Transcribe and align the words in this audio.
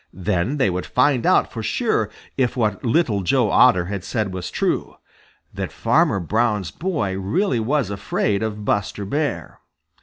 Then 0.11 0.57
they 0.57 0.71
would 0.71 0.87
find 0.87 1.27
out 1.27 1.51
for 1.53 1.61
sure 1.61 2.09
if 2.35 2.57
what 2.57 2.83
Little 2.83 3.21
Joe 3.21 3.51
Otter 3.51 3.85
had 3.85 4.03
said 4.03 4.33
was 4.33 4.49
true, 4.49 4.95
that 5.53 5.71
Farmer 5.71 6.19
Brown's 6.19 6.71
boy 6.71 7.15
really 7.19 7.59
was 7.59 7.91
afraid 7.91 8.41
of 8.41 8.65
Buster 8.65 9.05
Bear. 9.05 9.59